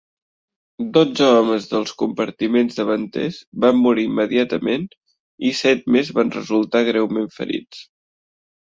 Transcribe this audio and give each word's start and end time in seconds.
Dotze 0.93 1.27
homes 1.39 1.67
dels 1.73 1.93
compartiments 2.03 2.79
davanters 2.81 3.39
van 3.67 3.79
morir 3.83 4.09
immediatament 4.13 4.89
i 5.53 5.57
set 5.63 5.87
més 5.99 6.13
van 6.19 6.37
resultar 6.41 6.87
greument 6.93 7.35
ferits. 7.41 7.89